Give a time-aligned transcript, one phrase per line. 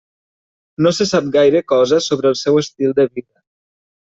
[0.85, 3.33] No se sap gaire cosa sobre el seu estil de vida.